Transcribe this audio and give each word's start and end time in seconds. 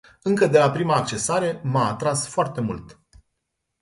Încă 0.21 0.47
de 0.47 0.57
la 0.57 0.71
prima 0.71 0.95
accesare 0.95 1.59
m-a 1.63 1.87
atras 1.87 2.27
foarte 2.27 2.61
mult. 2.61 2.99